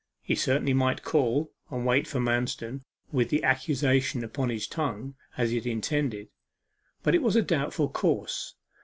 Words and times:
He 0.23 0.33
certainly 0.33 0.73
might 0.73 1.03
call, 1.03 1.51
and 1.69 1.85
wait 1.85 2.07
for 2.07 2.19
Manston 2.19 2.81
with 3.11 3.29
the 3.29 3.43
accusation 3.43 4.23
upon 4.23 4.49
his 4.49 4.65
tongue, 4.65 5.13
as 5.37 5.51
he 5.51 5.57
had 5.57 5.67
intended. 5.67 6.29
But 7.03 7.13
it 7.13 7.21
was 7.21 7.35
a 7.35 7.43
doubtful 7.43 7.87
course. 7.87 8.55